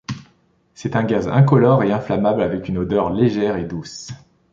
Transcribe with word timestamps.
C'est 0.73 0.95
un 0.95 1.03
gaz 1.03 1.27
incolore 1.27 1.83
et 1.83 1.91
inflammable, 1.91 2.41
avec 2.41 2.67
une 2.67 2.79
odeur 2.79 3.11
légère 3.11 3.57
et 3.57 3.65
douce. 3.65 4.09